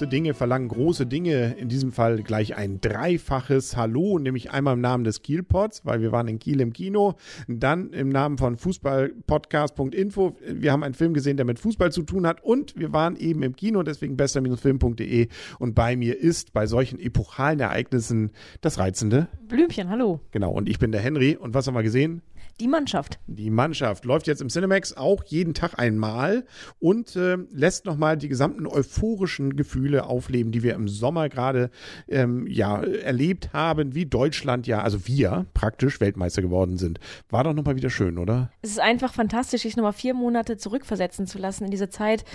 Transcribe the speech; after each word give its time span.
Große 0.00 0.08
Dinge 0.08 0.32
verlangen 0.32 0.68
große 0.68 1.04
Dinge. 1.04 1.56
In 1.58 1.68
diesem 1.68 1.92
Fall 1.92 2.22
gleich 2.22 2.56
ein 2.56 2.80
dreifaches 2.80 3.76
Hallo, 3.76 4.18
nämlich 4.18 4.50
einmal 4.50 4.72
im 4.72 4.80
Namen 4.80 5.04
des 5.04 5.20
Kielpods, 5.20 5.84
weil 5.84 6.00
wir 6.00 6.10
waren 6.10 6.26
in 6.26 6.38
Kiel 6.38 6.62
im 6.62 6.72
Kino. 6.72 7.16
Dann 7.48 7.92
im 7.92 8.08
Namen 8.08 8.38
von 8.38 8.56
Fußballpodcast.info. 8.56 10.38
Wir 10.54 10.72
haben 10.72 10.84
einen 10.84 10.94
Film 10.94 11.12
gesehen, 11.12 11.36
der 11.36 11.44
mit 11.44 11.58
Fußball 11.58 11.92
zu 11.92 12.02
tun 12.02 12.26
hat 12.26 12.42
und 12.42 12.78
wir 12.78 12.94
waren 12.94 13.14
eben 13.16 13.42
im 13.42 13.54
Kino, 13.54 13.82
deswegen 13.82 14.16
besser-film.de. 14.16 15.28
Und 15.58 15.74
bei 15.74 15.96
mir 15.96 16.18
ist 16.18 16.54
bei 16.54 16.66
solchen 16.66 16.98
epochalen 16.98 17.60
Ereignissen 17.60 18.30
das 18.62 18.78
Reizende. 18.78 19.28
Blümchen, 19.48 19.90
hallo. 19.90 20.20
Genau, 20.30 20.50
und 20.50 20.66
ich 20.66 20.78
bin 20.78 20.92
der 20.92 21.02
Henry. 21.02 21.36
Und 21.36 21.52
was 21.52 21.66
haben 21.66 21.74
wir 21.74 21.82
gesehen? 21.82 22.22
Die 22.60 22.68
Mannschaft. 22.68 23.18
Die 23.26 23.48
Mannschaft 23.48 24.04
läuft 24.04 24.26
jetzt 24.26 24.42
im 24.42 24.50
Cinemax 24.50 24.94
auch 24.94 25.24
jeden 25.24 25.54
Tag 25.54 25.78
einmal 25.78 26.44
und 26.78 27.16
äh, 27.16 27.38
lässt 27.50 27.86
nochmal 27.86 28.18
die 28.18 28.28
gesamten 28.28 28.66
euphorischen 28.66 29.56
Gefühle 29.56 30.04
aufleben, 30.04 30.52
die 30.52 30.62
wir 30.62 30.74
im 30.74 30.86
Sommer 30.86 31.30
gerade 31.30 31.70
ähm, 32.06 32.46
ja, 32.46 32.82
erlebt 32.82 33.54
haben, 33.54 33.94
wie 33.94 34.04
Deutschland 34.04 34.66
ja, 34.66 34.82
also 34.82 35.06
wir 35.06 35.46
praktisch 35.54 36.00
Weltmeister 36.00 36.42
geworden 36.42 36.76
sind. 36.76 37.00
War 37.30 37.44
doch 37.44 37.54
nochmal 37.54 37.76
wieder 37.76 37.88
schön, 37.88 38.18
oder? 38.18 38.50
Es 38.60 38.72
ist 38.72 38.80
einfach 38.80 39.14
fantastisch, 39.14 39.62
sich 39.62 39.78
nochmal 39.78 39.94
vier 39.94 40.12
Monate 40.12 40.58
zurückversetzen 40.58 41.26
zu 41.26 41.38
lassen 41.38 41.64
in 41.64 41.70
diese 41.70 41.88
Zeit, 41.88 42.26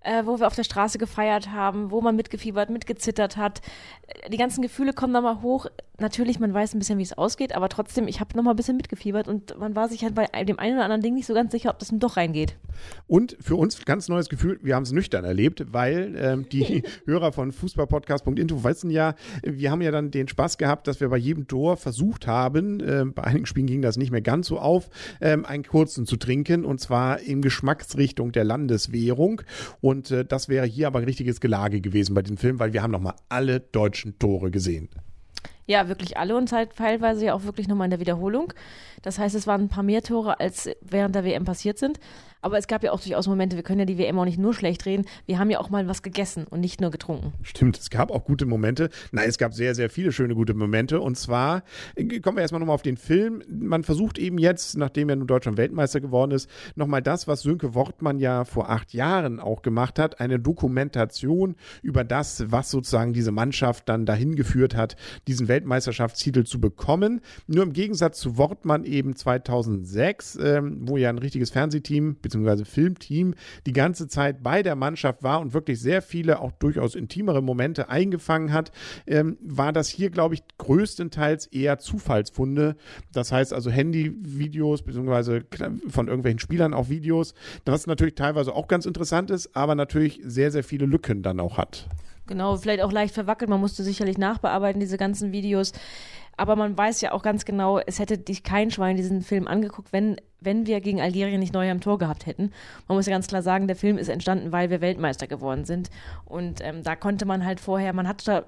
äh, 0.00 0.24
wo 0.24 0.40
wir 0.40 0.46
auf 0.46 0.54
der 0.54 0.64
Straße 0.64 0.96
gefeiert 0.96 1.50
haben, 1.50 1.90
wo 1.90 2.00
man 2.00 2.16
mitgefiebert, 2.16 2.70
mitgezittert 2.70 3.36
hat. 3.36 3.60
Die 4.32 4.38
ganzen 4.38 4.62
Gefühle 4.62 4.94
kommen 4.94 5.12
nochmal 5.12 5.42
hoch. 5.42 5.66
Natürlich, 6.00 6.40
man 6.40 6.52
weiß 6.52 6.74
ein 6.74 6.80
bisschen, 6.80 6.98
wie 6.98 7.04
es 7.04 7.16
ausgeht, 7.16 7.54
aber 7.54 7.68
trotzdem, 7.68 8.08
ich 8.08 8.18
habe 8.18 8.36
nochmal 8.36 8.54
ein 8.54 8.56
bisschen 8.56 8.76
mitgefiebert 8.76 9.28
und 9.28 9.56
man 9.60 9.76
war 9.76 9.88
sich 9.88 10.02
halt 10.02 10.16
bei 10.16 10.26
dem 10.42 10.58
einen 10.58 10.74
oder 10.74 10.84
anderen 10.84 11.02
Ding 11.02 11.14
nicht 11.14 11.26
so 11.26 11.34
ganz 11.34 11.52
sicher, 11.52 11.70
ob 11.70 11.78
das 11.78 11.92
nun 11.92 12.00
doch 12.00 12.16
reingeht. 12.16 12.56
Und 13.06 13.36
für 13.40 13.54
uns 13.54 13.84
ganz 13.84 14.08
neues 14.08 14.28
Gefühl, 14.28 14.58
wir 14.60 14.74
haben 14.74 14.82
es 14.82 14.90
nüchtern 14.90 15.24
erlebt, 15.24 15.72
weil 15.72 16.16
ähm, 16.18 16.48
die 16.50 16.82
Hörer 17.06 17.30
von 17.30 17.52
Fußballpodcast.info 17.52 18.64
wissen 18.64 18.90
ja, 18.90 19.14
wir 19.44 19.70
haben 19.70 19.82
ja 19.82 19.92
dann 19.92 20.10
den 20.10 20.26
Spaß 20.26 20.58
gehabt, 20.58 20.88
dass 20.88 21.00
wir 21.00 21.08
bei 21.10 21.16
jedem 21.16 21.46
Tor 21.46 21.76
versucht 21.76 22.26
haben, 22.26 22.80
äh, 22.80 23.04
bei 23.04 23.22
einigen 23.22 23.46
Spielen 23.46 23.68
ging 23.68 23.80
das 23.80 23.96
nicht 23.96 24.10
mehr 24.10 24.20
ganz 24.20 24.48
so 24.48 24.58
auf, 24.58 24.90
ähm, 25.20 25.44
einen 25.44 25.62
kurzen 25.62 26.06
zu 26.06 26.16
trinken 26.16 26.64
und 26.64 26.80
zwar 26.80 27.20
in 27.20 27.40
Geschmacksrichtung 27.40 28.32
der 28.32 28.42
Landeswährung. 28.42 29.42
Und 29.80 30.10
äh, 30.10 30.24
das 30.24 30.48
wäre 30.48 30.66
hier 30.66 30.88
aber 30.88 30.98
ein 30.98 31.04
richtiges 31.04 31.40
Gelage 31.40 31.80
gewesen 31.80 32.14
bei 32.14 32.22
dem 32.22 32.36
Film, 32.36 32.58
weil 32.58 32.72
wir 32.72 32.82
haben 32.82 32.90
nochmal 32.90 33.14
alle 33.28 33.60
deutschen 33.60 34.18
Tore 34.18 34.50
gesehen. 34.50 34.88
Ja, 35.66 35.88
wirklich 35.88 36.18
alle 36.18 36.36
und 36.36 36.52
halt 36.52 36.76
teilweise 36.76 37.24
ja 37.26 37.34
auch 37.34 37.44
wirklich 37.44 37.68
nochmal 37.68 37.86
in 37.86 37.90
der 37.90 38.00
Wiederholung. 38.00 38.52
Das 39.02 39.18
heißt, 39.18 39.34
es 39.34 39.46
waren 39.46 39.62
ein 39.62 39.68
paar 39.68 39.82
mehr 39.82 40.02
Tore, 40.02 40.38
als 40.40 40.68
während 40.82 41.14
der 41.14 41.24
WM 41.24 41.44
passiert 41.44 41.78
sind. 41.78 41.98
Aber 42.44 42.58
es 42.58 42.66
gab 42.66 42.84
ja 42.84 42.92
auch 42.92 43.00
durchaus 43.00 43.26
Momente, 43.26 43.56
wir 43.56 43.62
können 43.62 43.78
ja 43.80 43.86
die 43.86 43.96
WM 43.96 44.18
auch 44.18 44.26
nicht 44.26 44.38
nur 44.38 44.52
schlecht 44.52 44.84
reden. 44.84 45.06
Wir 45.24 45.38
haben 45.38 45.48
ja 45.48 45.58
auch 45.60 45.70
mal 45.70 45.88
was 45.88 46.02
gegessen 46.02 46.46
und 46.50 46.60
nicht 46.60 46.78
nur 46.78 46.90
getrunken. 46.90 47.32
Stimmt, 47.42 47.78
es 47.78 47.88
gab 47.88 48.10
auch 48.10 48.24
gute 48.24 48.44
Momente. 48.44 48.90
Nein, 49.12 49.30
es 49.30 49.38
gab 49.38 49.54
sehr, 49.54 49.74
sehr 49.74 49.88
viele 49.88 50.12
schöne 50.12 50.34
gute 50.34 50.52
Momente. 50.52 51.00
Und 51.00 51.16
zwar 51.16 51.62
äh, 51.94 52.20
kommen 52.20 52.36
wir 52.36 52.42
erstmal 52.42 52.60
nochmal 52.60 52.74
auf 52.74 52.82
den 52.82 52.98
Film. 52.98 53.42
Man 53.48 53.82
versucht 53.82 54.18
eben 54.18 54.36
jetzt, 54.36 54.76
nachdem 54.76 55.08
er 55.08 55.16
nun 55.16 55.26
Deutschland 55.26 55.56
Weltmeister 55.56 56.02
geworden 56.02 56.32
ist, 56.32 56.50
nochmal 56.74 57.00
das, 57.00 57.26
was 57.26 57.40
Sönke 57.40 57.74
Wortmann 57.74 58.18
ja 58.18 58.44
vor 58.44 58.68
acht 58.68 58.92
Jahren 58.92 59.40
auch 59.40 59.62
gemacht 59.62 59.98
hat, 59.98 60.20
eine 60.20 60.38
Dokumentation 60.38 61.56
über 61.80 62.04
das, 62.04 62.44
was 62.52 62.70
sozusagen 62.70 63.14
diese 63.14 63.32
Mannschaft 63.32 63.88
dann 63.88 64.04
dahin 64.04 64.36
geführt 64.36 64.76
hat, 64.76 64.96
diesen 65.28 65.48
Weltmeisterschaftstitel 65.48 66.44
zu 66.44 66.60
bekommen. 66.60 67.22
Nur 67.46 67.62
im 67.62 67.72
Gegensatz 67.72 68.20
zu 68.20 68.36
Wortmann 68.36 68.84
eben 68.84 69.16
2006, 69.16 70.38
ähm, 70.42 70.80
wo 70.82 70.98
ja 70.98 71.08
ein 71.08 71.16
richtiges 71.16 71.48
Fernsehteam 71.48 72.16
bzw. 72.34 72.64
Filmteam 72.64 73.34
die 73.66 73.72
ganze 73.72 74.08
Zeit 74.08 74.42
bei 74.42 74.62
der 74.62 74.76
Mannschaft 74.76 75.22
war 75.22 75.40
und 75.40 75.54
wirklich 75.54 75.80
sehr 75.80 76.02
viele 76.02 76.40
auch 76.40 76.52
durchaus 76.52 76.94
intimere 76.94 77.42
Momente 77.42 77.88
eingefangen 77.88 78.52
hat, 78.52 78.72
ähm, 79.06 79.38
war 79.42 79.72
das 79.72 79.88
hier, 79.88 80.10
glaube 80.10 80.34
ich, 80.34 80.42
größtenteils 80.58 81.46
eher 81.46 81.78
Zufallsfunde. 81.78 82.76
Das 83.12 83.32
heißt 83.32 83.52
also 83.52 83.70
Handyvideos 83.70 84.82
bzw. 84.82 85.42
von 85.88 86.08
irgendwelchen 86.08 86.38
Spielern 86.38 86.74
auch 86.74 86.88
Videos, 86.88 87.34
was 87.64 87.86
natürlich 87.86 88.14
teilweise 88.14 88.54
auch 88.54 88.68
ganz 88.68 88.86
interessant 88.86 89.30
ist, 89.30 89.54
aber 89.56 89.74
natürlich 89.74 90.20
sehr, 90.24 90.50
sehr 90.50 90.64
viele 90.64 90.86
Lücken 90.86 91.22
dann 91.22 91.40
auch 91.40 91.58
hat. 91.58 91.88
Genau, 92.26 92.56
vielleicht 92.56 92.82
auch 92.82 92.92
leicht 92.92 93.14
verwackelt. 93.14 93.50
Man 93.50 93.60
musste 93.60 93.82
sicherlich 93.82 94.18
nachbearbeiten, 94.18 94.80
diese 94.80 94.96
ganzen 94.96 95.32
Videos. 95.32 95.72
Aber 96.36 96.56
man 96.56 96.76
weiß 96.76 97.00
ja 97.00 97.12
auch 97.12 97.22
ganz 97.22 97.44
genau, 97.44 97.78
es 97.78 97.98
hätte 97.98 98.18
dich 98.18 98.42
kein 98.42 98.70
Schwein 98.70 98.96
diesen 98.96 99.22
Film 99.22 99.46
angeguckt, 99.46 99.92
wenn, 99.92 100.16
wenn 100.40 100.66
wir 100.66 100.80
gegen 100.80 101.00
Algerien 101.00 101.38
nicht 101.38 101.54
Neuer 101.54 101.70
im 101.70 101.80
Tor 101.80 101.98
gehabt 101.98 102.26
hätten. 102.26 102.50
Man 102.88 102.96
muss 102.96 103.06
ja 103.06 103.12
ganz 103.12 103.28
klar 103.28 103.42
sagen, 103.42 103.68
der 103.68 103.76
Film 103.76 103.98
ist 103.98 104.08
entstanden, 104.08 104.50
weil 104.50 104.70
wir 104.70 104.80
Weltmeister 104.80 105.26
geworden 105.26 105.64
sind. 105.64 105.90
Und 106.24 106.60
ähm, 106.60 106.82
da 106.82 106.96
konnte 106.96 107.24
man 107.24 107.44
halt 107.44 107.60
vorher, 107.60 107.92
man 107.92 108.08
hat 108.08 108.26
da, 108.26 108.44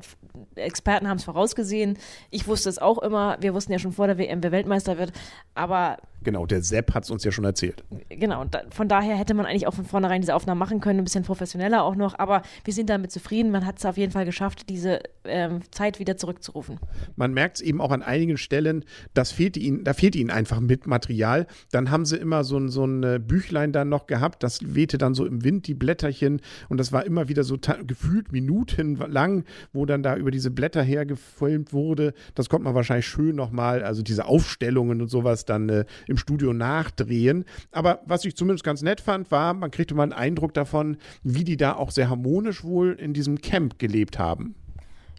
Experten 0.56 1.08
haben 1.08 1.18
es 1.18 1.24
vorausgesehen. 1.24 1.96
Ich 2.30 2.48
wusste 2.48 2.68
es 2.68 2.78
auch 2.78 2.98
immer. 2.98 3.36
Wir 3.40 3.54
wussten 3.54 3.72
ja 3.72 3.78
schon 3.78 3.92
vor 3.92 4.08
der 4.08 4.18
WM, 4.18 4.42
wer 4.42 4.52
Weltmeister 4.52 4.98
wird. 4.98 5.12
Aber 5.54 5.98
Genau, 6.26 6.44
der 6.44 6.60
Sepp 6.60 6.92
hat 6.92 7.04
es 7.04 7.10
uns 7.12 7.22
ja 7.22 7.30
schon 7.30 7.44
erzählt. 7.44 7.84
Genau, 8.08 8.44
da, 8.46 8.62
von 8.70 8.88
daher 8.88 9.14
hätte 9.14 9.32
man 9.32 9.46
eigentlich 9.46 9.68
auch 9.68 9.74
von 9.74 9.84
vornherein 9.84 10.22
diese 10.22 10.34
Aufnahmen 10.34 10.58
machen 10.58 10.80
können, 10.80 10.98
ein 10.98 11.04
bisschen 11.04 11.22
professioneller 11.22 11.84
auch 11.84 11.94
noch, 11.94 12.18
aber 12.18 12.42
wir 12.64 12.74
sind 12.74 12.90
damit 12.90 13.12
zufrieden. 13.12 13.52
Man 13.52 13.64
hat 13.64 13.78
es 13.78 13.86
auf 13.86 13.96
jeden 13.96 14.10
Fall 14.10 14.24
geschafft, 14.24 14.68
diese 14.68 14.98
ähm, 15.22 15.60
Zeit 15.70 16.00
wieder 16.00 16.16
zurückzurufen. 16.16 16.80
Man 17.14 17.32
merkt 17.32 17.58
es 17.58 17.62
eben 17.62 17.80
auch 17.80 17.92
an 17.92 18.02
einigen 18.02 18.38
Stellen, 18.38 18.84
das 19.14 19.30
fehlt 19.30 19.56
ihnen, 19.56 19.84
da 19.84 19.92
fehlt 19.92 20.16
ihnen 20.16 20.30
einfach 20.30 20.58
mit 20.58 20.88
Material. 20.88 21.46
Dann 21.70 21.92
haben 21.92 22.04
sie 22.04 22.16
immer 22.16 22.42
so, 22.42 22.66
so 22.66 22.84
ein 22.84 23.04
äh, 23.04 23.20
Büchlein 23.24 23.70
dann 23.70 23.88
noch 23.88 24.08
gehabt, 24.08 24.42
das 24.42 24.74
wehte 24.74 24.98
dann 24.98 25.14
so 25.14 25.26
im 25.26 25.44
Wind, 25.44 25.68
die 25.68 25.74
Blätterchen, 25.74 26.40
und 26.68 26.78
das 26.78 26.90
war 26.90 27.06
immer 27.06 27.28
wieder 27.28 27.44
so 27.44 27.56
gefühlt 27.86 28.32
minutenlang, 28.32 29.44
wo 29.72 29.86
dann 29.86 30.02
da 30.02 30.16
über 30.16 30.32
diese 30.32 30.50
Blätter 30.50 30.82
hergefilmt 30.82 31.72
wurde. 31.72 32.14
Das 32.34 32.48
kommt 32.48 32.64
man 32.64 32.74
wahrscheinlich 32.74 33.06
schön 33.06 33.36
nochmal, 33.36 33.84
also 33.84 34.02
diese 34.02 34.24
Aufstellungen 34.24 35.00
und 35.00 35.08
sowas 35.08 35.44
dann 35.44 35.68
äh, 35.68 35.84
im 36.08 36.15
im 36.16 36.18
Studio 36.18 36.52
nachdrehen. 36.52 37.44
Aber 37.70 38.00
was 38.06 38.24
ich 38.24 38.36
zumindest 38.36 38.64
ganz 38.64 38.82
nett 38.82 39.00
fand, 39.00 39.30
war, 39.30 39.52
man 39.54 39.70
kriegte 39.70 39.94
mal 39.94 40.04
einen 40.04 40.12
Eindruck 40.12 40.54
davon, 40.54 40.96
wie 41.22 41.44
die 41.44 41.56
da 41.56 41.76
auch 41.76 41.90
sehr 41.90 42.08
harmonisch 42.08 42.64
wohl 42.64 42.92
in 42.92 43.12
diesem 43.12 43.40
Camp 43.40 43.78
gelebt 43.78 44.18
haben. 44.18 44.54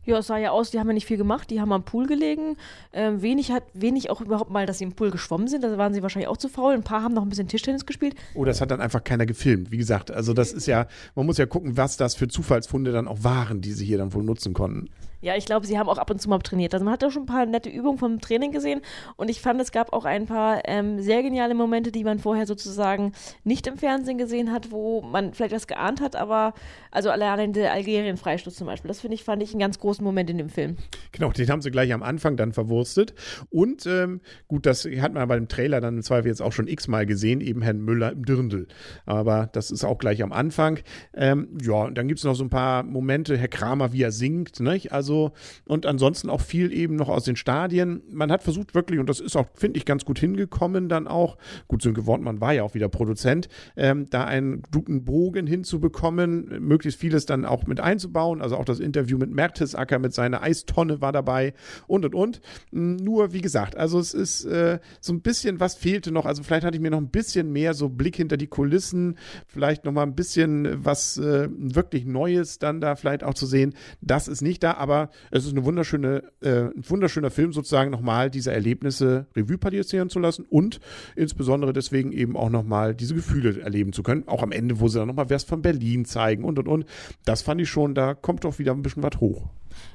Ja, 0.06 0.20
es 0.20 0.28
sah 0.28 0.38
ja 0.38 0.52
aus, 0.52 0.72
die 0.72 0.80
haben 0.80 0.88
ja 0.88 0.94
nicht 0.94 1.06
viel 1.06 1.18
gemacht, 1.18 1.50
die 1.50 1.60
haben 1.60 1.74
am 1.74 1.84
Pool 1.84 2.08
gelegen. 2.08 2.56
Ähm, 2.94 3.22
wenig 3.22 3.52
hat, 3.52 3.64
wenig 3.74 4.10
auch 4.10 4.22
überhaupt 4.22 4.50
mal, 4.50 4.66
dass 4.66 4.78
sie 4.78 4.86
im 4.86 4.94
Pool 4.94 5.12
geschwommen 5.12 5.50
sind, 5.50 5.66
da 5.66 5.78
waren 5.78 5.94
sie 5.94 6.02
wahrscheinlich 6.02 6.30
auch 6.30 6.38
zu 6.38 6.48
faul. 6.48 6.74
Ein 6.74 6.84
paar 6.84 7.04
haben 7.04 7.14
noch 7.14 7.24
ein 7.24 7.30
bisschen 7.30 7.50
Tischtennis 7.50 7.86
gespielt. 7.86 8.16
Oh, 8.34 8.46
das 8.46 8.62
hat 8.62 8.72
dann 8.72 8.80
einfach 8.80 9.04
keiner 9.04 9.26
gefilmt. 9.26 9.70
Wie 9.70 9.78
gesagt, 9.78 10.10
also 10.10 10.34
das 10.34 10.54
ist 10.54 10.66
ja, 10.66 10.88
man 11.16 11.26
muss 11.26 11.38
ja 11.38 11.46
gucken, 11.46 11.76
was 11.76 11.98
das 11.98 12.16
für 12.16 12.30
Zufallsfunde 12.30 12.94
dann 12.94 13.08
auch 13.10 13.26
waren, 13.26 13.60
die 13.60 13.74
sie 13.74 13.86
hier 13.86 13.98
dann 13.98 14.14
wohl 14.14 14.24
nutzen 14.24 14.54
konnten. 14.54 14.90
Ja, 15.20 15.36
ich 15.36 15.46
glaube, 15.46 15.66
sie 15.66 15.80
haben 15.80 15.90
auch 15.90 15.98
ab 15.98 16.12
und 16.12 16.22
zu 16.22 16.30
mal 16.30 16.40
trainiert. 16.40 16.74
Also 16.74 16.86
man 16.86 16.94
hat 16.94 17.02
ja 17.02 17.10
schon 17.10 17.24
ein 17.24 17.28
paar 17.28 17.46
nette 17.46 17.70
Übungen 17.70 17.98
vom 17.98 18.20
Training 18.20 18.52
gesehen 18.52 18.82
und 19.16 19.30
ich 19.30 19.42
fand, 19.42 19.60
es 19.60 19.72
gab 19.72 19.94
auch 19.94 20.06
ein 20.06 20.28
paar 20.28 20.62
ähm, 20.66 21.02
sehr 21.02 21.24
geniale 21.24 21.56
Momente, 21.56 21.92
die 21.92 22.04
man 22.04 22.20
vorher 22.20 22.46
sozusagen 22.46 23.14
nicht 23.44 23.66
im 23.66 23.78
Fernsehen 23.78 24.18
gesehen 24.18 24.52
hat, 24.52 24.72
wo 24.72 25.02
man 25.02 25.34
vielleicht 25.34 25.56
was 25.56 25.68
geahnt 25.68 26.02
hat, 26.02 26.16
aber 26.16 26.54
also 26.92 27.10
allein 27.10 27.54
der 27.54 27.74
Algerien-Freistoß 27.74 28.56
zum 28.56 28.68
Beispiel, 28.68 28.90
das 28.90 29.02
finde 29.02 29.16
ich, 29.16 29.24
fand 29.24 29.42
ich 29.42 29.52
einen 29.52 29.60
ganz 29.60 29.80
großen 29.80 30.04
Moment 30.04 30.30
in 30.30 30.38
dem 30.38 30.50
Film. 30.50 30.78
Genau, 31.12 31.32
den 31.32 31.50
haben 31.50 31.62
sie 31.62 31.72
gleich 31.72 31.94
am 31.94 32.04
Anfang 32.04 32.38
dann 32.38 32.54
verwurstet 32.54 33.16
und 33.50 33.88
ähm, 33.88 34.22
gut, 34.48 34.66
das 34.66 34.86
hat 34.86 35.14
man 35.14 35.28
bei 35.28 35.36
dem 35.36 35.48
Trailer 35.48 35.82
dann 35.82 35.96
im 35.96 36.04
Zweifel 36.04 36.28
jetzt 36.28 36.42
auch 36.42 36.54
schon 36.54 36.68
x-mal 36.68 37.08
gesehen, 37.08 37.42
eben 37.42 37.64
Herrn 37.64 37.80
Müller 37.80 38.12
im 38.12 38.24
Dirndl, 38.24 38.68
aber 39.08 39.50
das 39.52 39.72
ist 39.72 39.84
auch 39.84 39.98
gleich 39.98 40.22
am 40.22 40.32
Anfang. 40.32 40.80
Ähm, 41.16 41.58
ja, 41.62 41.84
und 41.86 41.98
dann 41.98 42.08
gibt 42.08 42.20
es 42.20 42.24
noch 42.24 42.36
so 42.36 42.44
ein 42.44 42.50
paar 42.50 42.84
Momente, 42.84 43.36
Herr 43.36 43.48
Kramer, 43.48 43.94
wie 43.94 44.04
er 44.04 44.12
singt, 44.12 44.60
nicht? 44.60 44.92
also 44.92 45.07
also 45.08 45.32
und 45.66 45.86
ansonsten 45.86 46.30
auch 46.30 46.42
viel 46.42 46.74
eben 46.74 46.96
noch 46.96 47.08
aus 47.08 47.24
den 47.24 47.38
Stadien. 47.38 48.02
Man 48.12 48.32
hat 48.32 48.44
versucht 48.44 48.76
wirklich, 48.76 49.00
und 49.00 49.08
das 49.08 49.20
ist 49.20 49.38
auch, 49.38 49.48
finde 49.54 49.78
ich, 49.78 49.86
ganz 49.86 50.04
gut 50.04 50.20
hingekommen 50.20 50.90
dann 50.90 51.08
auch, 51.08 51.38
gut, 51.68 51.82
Sönke 51.82 52.06
Wortmann 52.06 52.42
war 52.42 52.54
ja 52.54 52.64
auch 52.64 52.74
wieder 52.74 52.90
Produzent, 52.90 53.48
ähm, 53.78 54.10
da 54.10 54.26
einen 54.26 54.64
guten 54.72 55.06
Bogen 55.06 55.48
hinzubekommen, 55.48 56.60
möglichst 56.60 57.00
vieles 57.00 57.26
dann 57.26 57.46
auch 57.46 57.68
mit 57.68 57.80
einzubauen, 57.80 58.42
also 58.42 58.58
auch 58.58 58.66
das 58.66 58.80
Interview 58.80 59.18
mit 59.18 59.32
Mertesacker 59.32 60.00
mit 60.00 60.14
seiner 60.14 60.42
Eistonne 60.42 61.00
war 61.00 61.14
dabei 61.14 61.54
und 61.88 62.04
und 62.04 62.16
und. 62.16 62.42
Nur, 62.72 63.34
wie 63.34 63.42
gesagt, 63.42 63.78
also 63.78 64.00
es 64.00 64.14
ist 64.14 64.46
äh, 64.46 64.80
so 65.00 65.14
ein 65.14 65.22
bisschen, 65.22 65.60
was 65.60 65.76
fehlte 65.76 66.12
noch, 66.12 66.26
also 66.26 66.44
vielleicht 66.44 66.66
hatte 66.66 66.76
ich 66.76 66.82
mir 66.82 66.92
noch 66.92 66.98
ein 66.98 67.10
bisschen 67.10 67.52
mehr 67.54 67.74
so 67.74 67.88
Blick 67.90 68.18
hinter 68.18 68.36
die 68.36 68.48
Kulissen, 68.48 69.18
vielleicht 69.48 69.86
noch 69.86 69.94
mal 69.94 70.04
ein 70.04 70.16
bisschen 70.16 70.84
was 70.84 71.18
äh, 71.18 71.48
wirklich 71.52 72.06
Neues 72.06 72.60
dann 72.60 72.82
da 72.82 72.96
vielleicht 72.96 73.24
auch 73.24 73.34
zu 73.34 73.46
sehen. 73.46 73.74
Das 74.02 74.28
ist 74.28 74.42
nicht 74.42 74.64
da, 74.64 74.74
aber 74.74 74.97
aber 74.98 75.12
es 75.32 75.46
ist 75.46 75.52
eine 75.52 75.66
wunderschöne, 75.66 76.24
äh, 76.42 76.66
ein 76.66 76.90
wunderschöner 76.90 77.30
Film 77.30 77.54
sozusagen 77.54 77.92
nochmal 77.92 78.30
diese 78.30 78.52
Erlebnisse 78.52 79.28
Revue 79.36 79.58
passieren 79.58 80.10
zu 80.10 80.20
lassen 80.20 80.46
und 80.50 80.80
insbesondere 81.16 81.74
deswegen 81.74 82.12
eben 82.12 82.36
auch 82.36 82.50
nochmal 82.50 82.96
diese 82.96 83.16
Gefühle 83.16 83.62
erleben 83.62 83.94
zu 83.94 84.04
können. 84.04 84.28
Auch 84.28 84.44
am 84.44 84.52
Ende, 84.52 84.80
wo 84.80 84.88
sie 84.88 85.00
dann 85.00 85.08
nochmal 85.08 85.30
was 85.30 85.44
von 85.44 85.62
Berlin 85.62 86.06
zeigen 86.06 86.44
und 86.44 86.60
und 86.60 86.68
und. 86.68 86.86
Das 87.26 87.42
fand 87.42 87.62
ich 87.62 87.70
schon, 87.70 87.96
da 87.96 88.14
kommt 88.14 88.44
doch 88.44 88.60
wieder 88.60 88.74
ein 88.74 88.82
bisschen 88.82 89.04
was 89.04 89.20
hoch. 89.20 89.50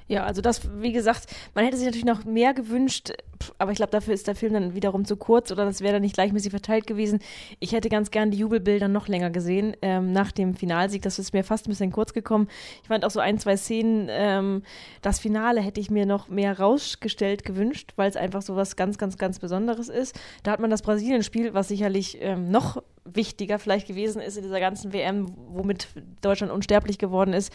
Ja, 0.09 0.25
also 0.25 0.43
das, 0.43 0.69
wie 0.81 0.93
gesagt, 0.93 1.27
man 1.55 1.65
hätte 1.65 1.77
sich 1.77 1.87
natürlich 1.87 2.05
noch 2.05 2.25
mehr 2.25 2.53
gewünscht, 2.53 3.13
aber 3.59 3.73
ich 3.73 3.77
glaube, 3.77 3.93
dafür 3.93 4.15
ist 4.15 4.27
der 4.27 4.35
Film 4.35 4.53
dann 4.53 4.75
wiederum 4.75 5.05
zu 5.05 5.17
kurz 5.17 5.51
oder 5.51 5.65
das 5.65 5.81
wäre 5.81 5.95
dann 5.95 6.03
nicht 6.03 6.15
gleichmäßig 6.15 6.51
verteilt 6.51 6.87
gewesen. 6.87 7.21
Ich 7.61 7.73
hätte 7.73 7.89
ganz 7.89 8.11
gern 8.11 8.31
die 8.31 8.39
Jubelbilder 8.39 8.89
noch 8.89 9.09
länger 9.09 9.31
gesehen 9.31 9.75
ähm, 9.81 10.13
nach 10.13 10.33
dem 10.33 10.55
Finalsieg. 10.55 11.03
Das 11.03 11.19
ist 11.19 11.33
mir 11.33 11.45
fast 11.45 11.67
ein 11.67 11.71
bisschen 11.71 11.93
kurz 11.93 12.13
gekommen. 12.13 12.49
Ich 12.83 12.89
fand 12.89 13.05
auch 13.05 13.11
so 13.11 13.21
ein, 13.21 13.39
zwei 13.39 13.57
Szenen, 13.57 14.09
ähm, 14.11 14.63
das 15.01 15.19
Finale 15.19 15.61
hätte 15.61 15.81
ich 15.81 15.91
mir 15.91 16.05
noch 16.05 16.29
mehr 16.29 16.59
rausgestellt 16.59 17.45
gewünscht, 17.45 17.93
weil 17.97 18.11
es 18.11 18.17
einfach 18.17 18.43
so 18.43 18.55
was 18.55 18.77
ganz, 18.77 18.99
ganz, 18.99 19.17
ganz 19.17 19.39
Besonderes 19.39 19.89
ist. 19.89 20.19
Da 20.43 20.51
hat 20.51 20.61
man 20.61 20.71
das 20.71 20.83
Brasilien-Spiel, 20.83 21.55
was 21.55 21.69
sicherlich 21.69 22.19
ähm, 22.21 22.51
noch 22.51 22.83
wichtiger 23.05 23.59
vielleicht 23.59 23.89
gewesen 23.89 24.21
ist 24.23 24.37
in 24.37 24.43
dieser 24.43 24.61
ganzen 24.61 24.93
WM, 24.93 25.33
womit 25.49 25.89
Deutschland 26.21 26.53
unsterblich 26.53 26.99
geworden 26.99 27.33
ist. 27.33 27.53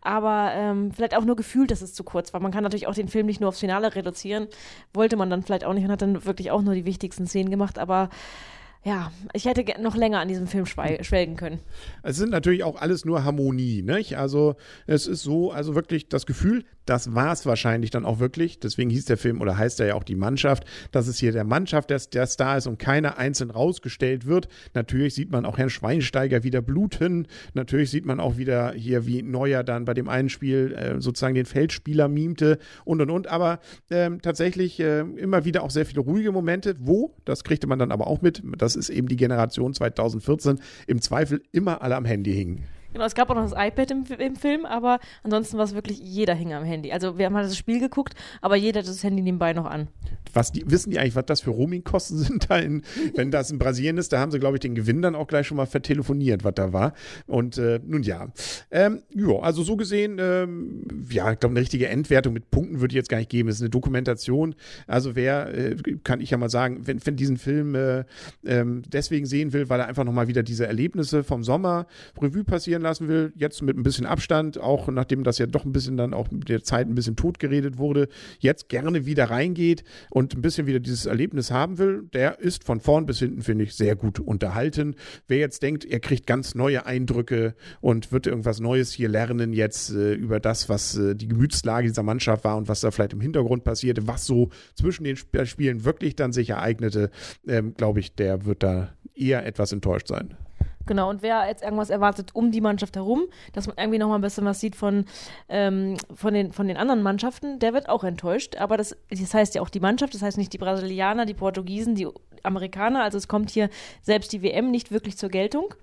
Aber 0.00 0.52
ähm, 0.54 0.92
vielleicht 0.92 1.16
auch 1.16 1.24
nur 1.24 1.36
gefühlt, 1.36 1.70
dass 1.70 1.82
es 1.82 1.94
zu 1.94 2.04
kurz 2.04 2.32
war. 2.32 2.40
Man 2.40 2.52
kann 2.52 2.62
natürlich 2.62 2.86
auch 2.86 2.94
den 2.94 3.08
Film 3.08 3.26
nicht 3.26 3.40
nur 3.40 3.48
aufs 3.48 3.60
Finale 3.60 3.94
reduzieren. 3.94 4.48
Wollte 4.94 5.16
man 5.16 5.28
dann 5.30 5.42
vielleicht 5.42 5.64
auch 5.64 5.74
nicht 5.74 5.84
und 5.84 5.92
hat 5.92 6.02
dann 6.02 6.24
wirklich 6.24 6.50
auch 6.50 6.62
nur 6.62 6.74
die 6.74 6.86
wichtigsten 6.86 7.26
Szenen 7.26 7.50
gemacht. 7.50 7.78
Aber 7.78 8.08
ja, 8.86 9.10
ich 9.32 9.46
hätte 9.46 9.64
noch 9.82 9.96
länger 9.96 10.20
an 10.20 10.28
diesem 10.28 10.46
Film 10.46 10.64
schwelgen 10.64 11.34
können. 11.34 11.58
Es 12.04 12.16
sind 12.16 12.30
natürlich 12.30 12.62
auch 12.62 12.80
alles 12.80 13.04
nur 13.04 13.24
Harmonie, 13.24 13.82
nicht? 13.82 14.16
Also 14.16 14.54
es 14.86 15.08
ist 15.08 15.24
so, 15.24 15.50
also 15.50 15.74
wirklich 15.74 16.08
das 16.08 16.24
Gefühl, 16.24 16.64
das 16.84 17.16
war 17.16 17.32
es 17.32 17.44
wahrscheinlich 17.44 17.90
dann 17.90 18.04
auch 18.04 18.20
wirklich. 18.20 18.60
Deswegen 18.60 18.90
hieß 18.90 19.06
der 19.06 19.16
Film 19.16 19.40
oder 19.40 19.58
heißt 19.58 19.80
er 19.80 19.88
ja 19.88 19.94
auch 19.94 20.04
die 20.04 20.14
Mannschaft, 20.14 20.64
dass 20.92 21.08
es 21.08 21.18
hier 21.18 21.32
der 21.32 21.42
Mannschaft 21.42 21.90
der, 21.90 22.00
der 22.12 22.26
Star 22.26 22.58
ist 22.58 22.68
und 22.68 22.78
keiner 22.78 23.18
einzeln 23.18 23.50
rausgestellt 23.50 24.26
wird. 24.26 24.46
Natürlich 24.72 25.14
sieht 25.14 25.32
man 25.32 25.44
auch 25.44 25.58
Herrn 25.58 25.68
Schweinsteiger 25.68 26.44
wieder 26.44 26.62
bluten. 26.62 27.26
Natürlich 27.54 27.90
sieht 27.90 28.06
man 28.06 28.20
auch 28.20 28.36
wieder 28.36 28.72
hier, 28.72 29.04
wie 29.04 29.22
Neuer 29.22 29.64
dann 29.64 29.84
bei 29.84 29.94
dem 29.94 30.08
einen 30.08 30.28
Spiel 30.28 30.72
äh, 30.74 31.00
sozusagen 31.00 31.34
den 31.34 31.46
Feldspieler 31.46 32.06
mimte 32.06 32.60
und 32.84 33.02
und 33.02 33.10
und. 33.10 33.26
Aber 33.26 33.58
ähm, 33.90 34.22
tatsächlich 34.22 34.78
äh, 34.78 35.00
immer 35.00 35.44
wieder 35.44 35.64
auch 35.64 35.70
sehr 35.70 35.86
viele 35.86 36.02
ruhige 36.02 36.30
Momente. 36.30 36.76
Wo? 36.78 37.16
Das 37.24 37.42
kriegte 37.42 37.66
man 37.66 37.80
dann 37.80 37.90
aber 37.90 38.06
auch 38.06 38.22
mit. 38.22 38.44
Das 38.56 38.75
ist 38.76 38.90
eben 38.90 39.08
die 39.08 39.16
Generation 39.16 39.74
2014, 39.74 40.60
im 40.86 41.00
Zweifel 41.00 41.42
immer 41.52 41.82
alle 41.82 41.96
am 41.96 42.04
Handy 42.04 42.32
hingen. 42.32 42.64
Genau, 42.96 43.04
es 43.04 43.14
gab 43.14 43.28
auch 43.28 43.34
noch 43.34 43.42
das 43.42 43.52
iPad 43.52 43.90
im, 43.90 44.04
im 44.18 44.36
Film, 44.36 44.64
aber 44.64 45.00
ansonsten 45.22 45.58
war 45.58 45.66
es 45.66 45.74
wirklich, 45.74 45.98
jeder 45.98 46.32
hing 46.32 46.54
am 46.54 46.64
Handy. 46.64 46.92
Also 46.92 47.18
wir 47.18 47.26
haben 47.26 47.36
halt 47.36 47.44
das 47.44 47.58
Spiel 47.58 47.78
geguckt, 47.78 48.14
aber 48.40 48.56
jeder 48.56 48.80
hat 48.80 48.88
das 48.88 49.04
Handy 49.04 49.20
nebenbei 49.20 49.52
noch 49.52 49.66
an. 49.66 49.88
Was 50.32 50.50
die, 50.50 50.64
wissen 50.70 50.90
die 50.90 50.98
eigentlich, 50.98 51.14
was 51.14 51.26
das 51.26 51.42
für 51.42 51.50
Roamingkosten 51.50 52.16
sind 52.18 52.48
da 52.48 52.56
in, 52.56 52.84
wenn 53.14 53.30
das 53.30 53.50
in 53.50 53.58
Brasilien 53.58 53.98
ist, 53.98 54.14
da 54.14 54.18
haben 54.18 54.30
sie, 54.30 54.38
glaube 54.38 54.56
ich, 54.56 54.60
den 54.60 54.74
Gewinn 54.74 55.02
dann 55.02 55.14
auch 55.14 55.26
gleich 55.26 55.46
schon 55.46 55.58
mal 55.58 55.66
vertelefoniert, 55.66 56.42
was 56.42 56.54
da 56.54 56.72
war. 56.72 56.94
Und 57.26 57.58
äh, 57.58 57.80
nun 57.84 58.02
ja. 58.02 58.28
Ähm, 58.70 59.02
ja, 59.14 59.40
also 59.40 59.62
so 59.62 59.76
gesehen, 59.76 60.16
ähm, 60.18 60.86
ja, 61.10 61.32
ich 61.32 61.38
glaube, 61.38 61.52
eine 61.52 61.60
richtige 61.60 61.88
Endwertung 61.88 62.32
mit 62.32 62.50
Punkten 62.50 62.80
würde 62.80 62.92
ich 62.92 62.96
jetzt 62.96 63.10
gar 63.10 63.18
nicht 63.18 63.28
geben. 63.28 63.50
Es 63.50 63.56
ist 63.56 63.60
eine 63.60 63.68
Dokumentation. 63.68 64.54
Also 64.86 65.16
wer, 65.16 65.54
äh, 65.54 65.76
kann 66.02 66.22
ich 66.22 66.30
ja 66.30 66.38
mal 66.38 66.48
sagen, 66.48 66.86
wenn, 66.86 67.04
wenn 67.04 67.16
diesen 67.16 67.36
Film 67.36 67.74
äh, 67.74 68.04
ähm, 68.46 68.84
deswegen 68.88 69.26
sehen 69.26 69.52
will, 69.52 69.68
weil 69.68 69.80
er 69.80 69.86
einfach 69.86 70.04
nochmal 70.04 70.28
wieder 70.28 70.42
diese 70.42 70.66
Erlebnisse 70.66 71.24
vom 71.24 71.44
Sommer 71.44 71.86
Revue 72.20 72.44
passieren 72.44 72.85
lassen 72.86 73.08
will, 73.08 73.32
jetzt 73.36 73.62
mit 73.62 73.76
ein 73.76 73.82
bisschen 73.82 74.06
Abstand, 74.06 74.58
auch 74.58 74.88
nachdem 74.88 75.24
das 75.24 75.38
ja 75.38 75.46
doch 75.46 75.64
ein 75.64 75.72
bisschen 75.72 75.96
dann 75.96 76.14
auch 76.14 76.30
mit 76.30 76.48
der 76.48 76.62
Zeit 76.62 76.86
ein 76.86 76.94
bisschen 76.94 77.16
totgeredet 77.16 77.78
wurde, 77.78 78.08
jetzt 78.38 78.68
gerne 78.68 79.06
wieder 79.06 79.24
reingeht 79.24 79.82
und 80.10 80.34
ein 80.34 80.42
bisschen 80.42 80.66
wieder 80.66 80.80
dieses 80.80 81.06
Erlebnis 81.06 81.50
haben 81.50 81.78
will, 81.78 82.04
der 82.12 82.38
ist 82.38 82.64
von 82.64 82.80
vorn 82.80 83.06
bis 83.06 83.18
hinten, 83.18 83.42
finde 83.42 83.64
ich, 83.64 83.74
sehr 83.74 83.96
gut 83.96 84.20
unterhalten. 84.20 84.94
Wer 85.26 85.38
jetzt 85.38 85.62
denkt, 85.62 85.84
er 85.84 86.00
kriegt 86.00 86.26
ganz 86.26 86.54
neue 86.54 86.86
Eindrücke 86.86 87.54
und 87.80 88.12
wird 88.12 88.26
irgendwas 88.26 88.60
Neues 88.60 88.92
hier 88.92 89.08
lernen 89.08 89.52
jetzt 89.52 89.90
äh, 89.90 90.14
über 90.14 90.38
das, 90.38 90.68
was 90.68 90.96
äh, 90.96 91.14
die 91.14 91.28
Gemütslage 91.28 91.88
dieser 91.88 92.04
Mannschaft 92.04 92.44
war 92.44 92.56
und 92.56 92.68
was 92.68 92.80
da 92.80 92.90
vielleicht 92.90 93.12
im 93.12 93.20
Hintergrund 93.20 93.64
passierte, 93.64 94.06
was 94.06 94.24
so 94.24 94.50
zwischen 94.74 95.04
den 95.04 95.16
Spielen 95.16 95.84
wirklich 95.84 96.14
dann 96.14 96.32
sich 96.32 96.50
ereignete, 96.50 97.10
ähm, 97.48 97.74
glaube 97.74 98.00
ich, 98.00 98.14
der 98.14 98.44
wird 98.44 98.62
da 98.62 98.92
eher 99.14 99.44
etwas 99.46 99.72
enttäuscht 99.72 100.08
sein. 100.08 100.36
Genau, 100.86 101.10
und 101.10 101.22
wer 101.22 101.46
jetzt 101.48 101.62
irgendwas 101.62 101.90
erwartet 101.90 102.30
um 102.34 102.52
die 102.52 102.60
Mannschaft 102.60 102.96
herum, 102.96 103.24
dass 103.52 103.66
man 103.66 103.76
irgendwie 103.76 103.98
nochmal 103.98 104.18
ein 104.18 104.22
bisschen 104.22 104.44
was 104.44 104.60
sieht 104.60 104.76
von, 104.76 105.04
ähm, 105.48 105.96
von, 106.14 106.32
den, 106.32 106.52
von 106.52 106.68
den 106.68 106.76
anderen 106.76 107.02
Mannschaften, 107.02 107.58
der 107.58 107.74
wird 107.74 107.88
auch 107.88 108.04
enttäuscht. 108.04 108.56
Aber 108.56 108.76
das, 108.76 108.96
das 109.10 109.34
heißt 109.34 109.56
ja 109.56 109.62
auch 109.62 109.68
die 109.68 109.80
Mannschaft, 109.80 110.14
das 110.14 110.22
heißt 110.22 110.38
nicht 110.38 110.52
die 110.52 110.58
Brasilianer, 110.58 111.26
die 111.26 111.34
Portugiesen, 111.34 111.94
die 111.96 112.08
Amerikaner. 112.44 113.02
Also 113.02 113.18
es 113.18 113.28
kommt 113.28 113.50
hier 113.50 113.68
selbst 114.02 114.32
die 114.32 114.42
WM 114.42 114.70
nicht 114.70 114.90
wirklich 114.92 115.16
zur 115.18 115.28
Geltung. 115.28 115.74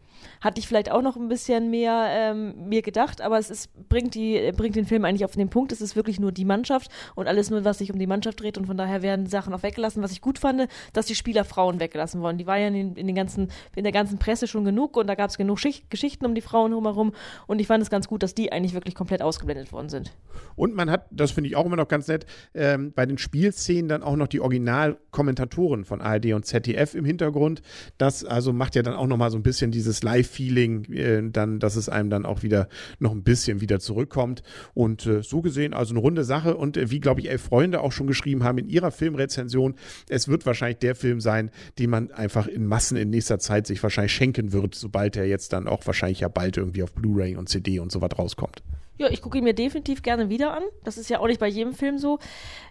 Hatte 0.42 0.60
ich 0.60 0.68
vielleicht 0.68 0.92
auch 0.92 1.02
noch 1.02 1.16
ein 1.16 1.28
bisschen 1.28 1.70
mehr 1.70 2.08
ähm, 2.10 2.68
mir 2.68 2.81
gedacht, 2.81 3.22
aber 3.22 3.38
es 3.40 3.50
ist, 3.50 3.70
bringt, 3.90 4.16
die, 4.16 4.52
bringt 4.56 4.75
den 4.75 4.86
Film 4.86 5.06
eigentlich 5.06 5.25
auf 5.25 5.34
den 5.34 5.50
Punkt. 5.50 5.72
Es 5.72 5.81
ist 5.81 5.96
wirklich 5.96 6.20
nur 6.20 6.31
die 6.31 6.46
Mannschaft 6.46 6.92
und 7.16 7.28
alles 7.28 7.50
nur, 7.50 7.64
was 7.66 7.80
sich 7.80 7.92
um 7.92 8.00
die 8.00 8.08
Mannschaft 8.08 8.42
dreht. 8.42 8.58
Und 8.58 8.66
von 8.66 8.78
daher 8.78 9.02
werden 9.02 9.25
Sachen 9.28 9.54
auch 9.54 9.64
weggelassen. 9.64 10.04
Was 10.04 10.12
ich 10.12 10.22
gut 10.22 10.40
fand, 10.40 10.68
dass 10.94 11.06
die 11.06 11.16
Spieler 11.16 11.46
Frauen 11.46 11.80
weggelassen 11.80 12.22
wurden. 12.22 12.38
Die 12.38 12.48
war 12.48 12.58
ja 12.58 12.68
in, 12.68 12.96
in, 12.96 13.08
den 13.08 13.16
ganzen, 13.16 13.50
in 13.75 13.84
der 13.84 13.94
ganzen 13.94 14.20
Presse 14.20 14.48
schon 14.48 14.66
genug 14.66 14.98
und 14.98 15.08
da 15.08 15.16
gab 15.16 15.30
es 15.30 15.38
genug 15.38 15.60
Schicht, 15.60 15.90
Geschichten 15.90 16.25
um 16.25 16.36
die 16.36 16.42
Frauen 16.42 16.72
drumherum. 16.72 17.14
Und 17.48 17.60
ich 17.60 17.68
fand 17.68 17.84
es 17.84 17.90
ganz 17.90 18.08
gut, 18.08 18.24
dass 18.24 18.36
die 18.36 18.52
eigentlich 18.52 18.74
wirklich 18.74 18.96
komplett 18.96 19.22
ausgeblendet 19.22 19.72
worden 19.72 19.90
sind. 19.90 20.14
Und 20.56 20.75
man 20.75 20.90
hat, 20.90 21.08
das 21.12 21.31
finde 21.31 21.50
ich 21.50 21.56
auch 21.56 21.66
immer 21.66 21.75
noch 21.75 21.88
ganz 21.88 22.08
nett, 22.08 22.25
ähm, 22.54 22.94
bei 22.94 23.06
den 23.06 23.18
Spielszenen 23.18 23.88
dann 23.88 24.04
auch 24.04 24.16
noch 24.16 24.28
die 24.28 24.40
Originalkommentatoren 24.40 25.86
von 25.86 26.02
ARD 26.02 26.34
und 26.34 26.46
ZDF 26.46 26.96
im 26.96 27.06
Hintergrund. 27.06 27.62
Das 27.98 28.24
also 28.24 28.54
macht 28.54 28.75
ja 28.75 28.84
dann 28.84 28.94
auch 28.94 29.08
nochmal 29.08 29.31
so 29.31 29.38
ein 29.38 29.44
bisschen 29.44 29.72
dieses 29.72 30.04
Live 30.04 30.12
Feeling, 30.21 30.86
äh, 30.94 31.24
dann, 31.31 31.60
dass 31.60 31.75
es 31.75 31.89
einem 31.89 32.12
dann 32.12 32.25
auch 32.25 32.44
wieder 32.44 32.68
noch 33.00 33.12
ein 33.12 33.24
bisschen 33.24 33.62
wieder 33.62 33.80
zurückkommt. 33.80 34.44
Und 34.75 35.07
äh, 35.07 35.24
so 35.24 35.42
gesehen, 35.42 35.74
also 35.74 35.94
eine 35.94 36.00
runde 36.00 36.24
Sache. 36.24 36.56
Und 36.56 36.77
äh, 36.77 36.92
wie, 36.92 37.00
glaube 37.00 37.21
ich, 37.21 37.30
elf 37.31 37.42
Freunde 37.42 37.81
auch 37.81 37.92
schon 37.92 38.06
geschrieben 38.06 38.44
haben 38.44 38.60
in 38.60 38.69
ihrer 38.69 38.92
Filmrezension, 38.92 39.75
es 40.10 40.27
wird 40.27 40.45
wahrscheinlich 40.45 40.77
der 40.77 40.95
Film 40.95 41.19
sein, 41.19 41.50
den 41.80 41.89
man 41.89 42.12
einfach 42.12 42.45
in 42.45 42.68
Massen 42.68 42.98
in 42.98 43.10
nächster 43.10 43.39
Zeit 43.39 43.65
sich 43.65 43.81
wahrscheinlich 43.81 44.13
schenken 44.13 44.54
wird, 44.54 44.75
sobald 44.75 45.15
er 45.15 45.25
jetzt 45.25 45.54
dann 45.54 45.68
auch 45.68 45.88
wahrscheinlich 45.88 46.19
ja 46.19 46.27
bald 46.27 46.57
irgendwie 46.57 46.83
auf 46.83 46.94
Blu-ray 46.94 47.36
und 47.36 47.50
CD 47.50 47.80
und 47.80 47.92
so 47.92 48.01
was 48.01 48.19
rauskommt. 48.19 48.62
Ja, 48.98 49.10
ich 49.10 49.21
gucke 49.21 49.39
ihn 49.39 49.44
mir 49.44 49.56
definitiv 49.56 50.04
gerne 50.04 50.30
wieder 50.30 50.54
an. 50.54 50.63
Das 50.83 50.98
ist 50.98 51.10
ja 51.10 51.19
auch 51.19 51.27
nicht 51.27 51.39
bei 51.39 51.48
jedem 51.48 51.74
Film 51.74 51.98
so. 51.98 52.19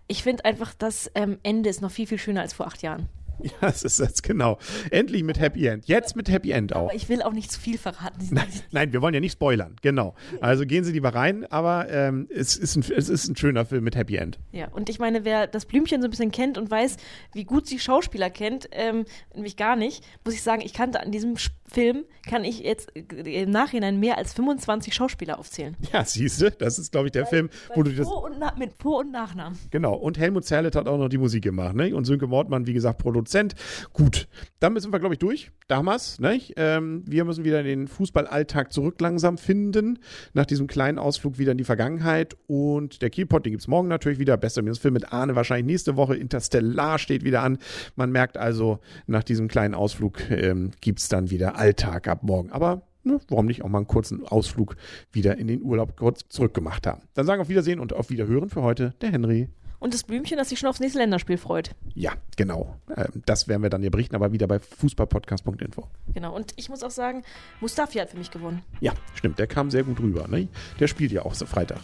Ich 0.06 0.22
finde 0.22 0.44
einfach, 0.44 0.72
das 0.74 1.10
ähm, 1.14 1.38
Ende 1.42 1.68
ist 1.68 1.82
noch 1.82 1.90
viel, 1.90 2.06
viel 2.06 2.18
schöner 2.18 2.42
als 2.42 2.52
vor 2.52 2.66
acht 2.66 2.82
Jahren. 2.82 3.08
Ja, 3.52 3.68
das 3.68 3.82
ist 3.82 4.00
das 4.00 4.22
genau. 4.22 4.58
Endlich 4.90 5.22
mit 5.24 5.38
Happy 5.38 5.66
End. 5.66 5.86
Jetzt 5.86 6.16
mit 6.16 6.28
Happy 6.28 6.52
End 6.52 6.74
auch. 6.74 6.86
Aber 6.88 6.94
ich 6.94 7.08
will 7.08 7.22
auch 7.22 7.32
nicht 7.32 7.50
zu 7.50 7.60
viel 7.60 7.76
verraten. 7.76 8.28
Nein, 8.30 8.46
nein, 8.70 8.92
wir 8.92 9.02
wollen 9.02 9.14
ja 9.14 9.20
nicht 9.20 9.32
spoilern. 9.32 9.76
Genau. 9.82 10.14
Also 10.40 10.64
gehen 10.64 10.84
Sie 10.84 10.92
lieber 10.92 11.14
rein, 11.14 11.44
aber 11.50 11.88
ähm, 11.90 12.28
es, 12.30 12.56
ist 12.56 12.76
ein, 12.76 12.84
es 12.96 13.08
ist 13.08 13.28
ein 13.28 13.36
schöner 13.36 13.64
Film 13.66 13.84
mit 13.84 13.96
Happy 13.96 14.16
End. 14.16 14.38
Ja, 14.52 14.68
und 14.68 14.88
ich 14.88 14.98
meine, 14.98 15.24
wer 15.24 15.46
das 15.46 15.66
Blümchen 15.66 16.00
so 16.00 16.08
ein 16.08 16.10
bisschen 16.10 16.30
kennt 16.30 16.56
und 16.56 16.70
weiß, 16.70 16.96
wie 17.32 17.44
gut 17.44 17.66
sie 17.66 17.78
Schauspieler 17.78 18.30
kennt, 18.30 18.68
ähm, 18.72 19.04
nämlich 19.34 19.56
gar 19.56 19.76
nicht, 19.76 20.04
muss 20.24 20.34
ich 20.34 20.42
sagen, 20.42 20.62
ich 20.62 20.72
kannte 20.72 21.00
an 21.00 21.10
diesem 21.10 21.36
Film, 21.72 22.04
kann 22.28 22.44
ich 22.44 22.60
jetzt 22.60 22.90
im 22.94 23.50
Nachhinein 23.50 23.98
mehr 23.98 24.18
als 24.18 24.32
25 24.34 24.94
Schauspieler 24.94 25.38
aufzählen. 25.38 25.76
Ja, 25.92 26.04
siehst 26.04 26.40
du, 26.40 26.50
das 26.50 26.78
ist, 26.78 26.92
glaube 26.92 27.08
ich, 27.08 27.12
der 27.12 27.22
bei, 27.22 27.28
Film, 27.28 27.50
bei 27.68 27.76
wo 27.76 27.82
du 27.82 27.92
das. 27.92 28.06
Und 28.06 28.58
mit 28.58 28.72
Vor- 28.78 29.00
und 29.00 29.10
Nachnamen. 29.10 29.58
Genau. 29.70 29.94
Und 29.94 30.18
Helmut 30.18 30.44
Zerlett 30.44 30.76
hat 30.76 30.86
auch 30.86 30.98
noch 30.98 31.08
die 31.08 31.18
Musik 31.18 31.42
gemacht, 31.42 31.74
ne? 31.74 31.94
Und 31.94 32.04
Sönke 32.04 32.26
Mordmann, 32.26 32.66
wie 32.66 32.72
gesagt, 32.72 32.98
Produzent. 32.98 33.54
Gut, 33.92 34.28
dann 34.60 34.78
sind 34.78 34.92
wir, 34.92 35.00
glaube 35.00 35.14
ich, 35.14 35.18
durch. 35.18 35.50
Damals, 35.68 36.20
ne? 36.20 36.40
Ähm, 36.56 37.02
wir 37.06 37.24
müssen 37.24 37.44
wieder 37.44 37.62
den 37.62 37.88
Fußballalltag 37.88 38.72
zurück 38.72 39.00
langsam 39.00 39.38
finden. 39.38 39.98
Nach 40.32 40.46
diesem 40.46 40.66
kleinen 40.66 40.98
Ausflug 40.98 41.38
wieder 41.38 41.52
in 41.52 41.58
die 41.58 41.64
Vergangenheit. 41.64 42.36
Und 42.46 43.02
der 43.02 43.10
Kielpot, 43.10 43.44
den 43.44 43.52
gibt 43.52 43.62
es 43.62 43.68
morgen 43.68 43.88
natürlich 43.88 44.18
wieder. 44.18 44.36
Bester 44.36 44.62
Film 44.74 44.94
mit 44.94 45.12
Arne 45.12 45.36
wahrscheinlich 45.36 45.66
nächste 45.66 45.96
Woche. 45.96 46.16
Interstellar 46.16 46.98
steht 46.98 47.24
wieder 47.24 47.42
an. 47.42 47.58
Man 47.96 48.10
merkt 48.10 48.36
also, 48.36 48.78
nach 49.06 49.24
diesem 49.24 49.48
kleinen 49.48 49.74
Ausflug 49.74 50.30
ähm, 50.30 50.70
gibt 50.80 51.00
es 51.00 51.08
dann 51.08 51.30
wieder 51.30 51.56
Alltag 51.62 52.08
ab 52.08 52.22
morgen. 52.22 52.50
Aber 52.50 52.82
Ne, 53.04 53.18
warum 53.26 53.46
nicht 53.46 53.62
auch 53.64 53.68
mal 53.68 53.78
einen 53.78 53.88
kurzen 53.88 54.24
Ausflug 54.24 54.76
wieder 55.10 55.36
in 55.36 55.48
den 55.48 55.60
Urlaub 55.60 55.96
kurz 55.96 56.20
zurückgemacht 56.28 56.86
haben. 56.86 57.02
Dann 57.14 57.26
sagen 57.26 57.40
wir 57.40 57.42
auf 57.42 57.48
Wiedersehen 57.48 57.80
und 57.80 57.92
auf 57.92 58.10
Wiederhören 58.10 58.48
für 58.48 58.62
heute 58.62 58.94
der 59.00 59.10
Henry 59.10 59.48
und 59.82 59.94
das 59.94 60.04
Blümchen, 60.04 60.38
das 60.38 60.50
sich 60.50 60.60
schon 60.60 60.68
aufs 60.68 60.78
nächste 60.78 61.00
Länderspiel 61.00 61.36
freut. 61.36 61.74
Ja, 61.94 62.12
genau. 62.36 62.76
Ähm, 62.96 63.22
das 63.26 63.48
werden 63.48 63.62
wir 63.62 63.70
dann 63.70 63.80
hier 63.80 63.90
berichten, 63.90 64.14
aber 64.14 64.30
wieder 64.30 64.46
bei 64.46 64.60
fußballpodcast.info. 64.60 65.88
Genau, 66.14 66.36
und 66.36 66.52
ich 66.54 66.68
muss 66.68 66.84
auch 66.84 66.92
sagen, 66.92 67.24
Mustafi 67.60 67.98
hat 67.98 68.10
für 68.10 68.16
mich 68.16 68.30
gewonnen. 68.30 68.62
Ja, 68.80 68.92
stimmt, 69.14 69.40
der 69.40 69.48
kam 69.48 69.72
sehr 69.72 69.82
gut 69.82 69.98
rüber. 69.98 70.28
Ne? 70.28 70.46
Der 70.78 70.86
spielt 70.86 71.10
ja 71.10 71.24
auch 71.24 71.34
so 71.34 71.46
Freitag. 71.46 71.80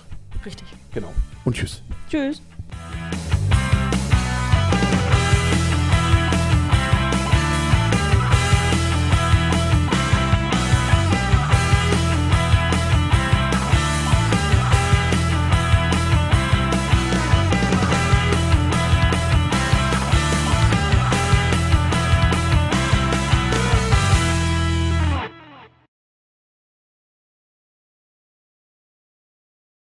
Richtig. 0.47 0.69
Genau. 0.95 1.13
Und 1.45 1.57
tschüss. 1.57 1.83
Tschüss. 2.09 2.41